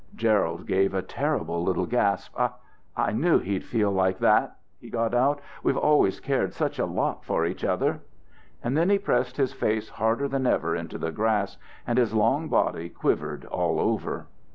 Gerald 0.15 0.65
gave 0.65 0.95
a 0.95 1.03
terrible 1.03 1.61
little 1.61 1.85
gasp. 1.85 2.33
"I 2.35 2.49
I 2.97 3.11
knew 3.11 3.37
he'd 3.37 3.63
feel 3.63 3.91
like 3.91 4.17
that," 4.17 4.57
he 4.79 4.89
got 4.89 5.13
out. 5.13 5.39
"We've 5.61 5.77
always 5.77 6.19
cared 6.19 6.55
such 6.55 6.79
a 6.79 6.87
lot 6.87 7.23
for 7.23 7.45
each 7.45 7.63
other." 7.63 7.99
And 8.63 8.75
then 8.75 8.89
he 8.89 8.97
pressed 8.97 9.37
his 9.37 9.53
face 9.53 9.89
harder 9.89 10.27
than 10.27 10.47
ever 10.47 10.75
into 10.75 10.97
the 10.97 11.11
grass, 11.11 11.57
and 11.85 11.99
his 11.99 12.15
long 12.15 12.49
body 12.49 12.89
quivered 12.89 13.45
all 13.45 13.79
over. 13.79 14.25